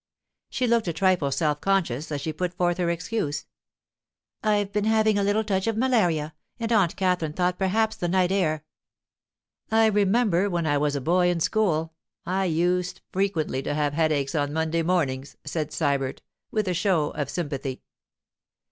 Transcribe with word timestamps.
She 0.49 0.65
looked 0.65 0.87
a 0.87 0.93
trifle 0.93 1.29
self 1.31 1.61
conscious 1.61 2.11
as 2.11 2.21
she 2.21 2.33
put 2.33 2.55
forth 2.55 2.79
her 2.79 2.89
excuse. 2.89 3.45
'I've 4.41 4.71
been 4.73 4.85
having 4.85 5.19
a 5.19 5.23
little 5.23 5.43
touch 5.43 5.67
of 5.67 5.77
malaria, 5.77 6.33
and 6.59 6.71
Aunt 6.71 6.95
Katherine 6.95 7.33
thought 7.33 7.59
perhaps 7.59 7.95
the 7.95 8.07
night 8.07 8.31
air——' 8.31 8.65
'I 9.69 9.85
remember, 9.85 10.49
when 10.49 10.65
I 10.65 10.79
was 10.79 10.95
a 10.95 11.01
boy 11.01 11.29
in 11.29 11.39
school, 11.39 11.93
I 12.25 12.45
used 12.45 13.01
frequently 13.11 13.61
to 13.61 13.75
have 13.75 13.93
headaches 13.93 14.33
on 14.33 14.51
Monday 14.51 14.81
mornings,' 14.81 15.37
said 15.45 15.69
Sybert, 15.71 16.23
with 16.49 16.67
a 16.67 16.73
show 16.73 17.11
of 17.11 17.29
sympathy. 17.29 17.83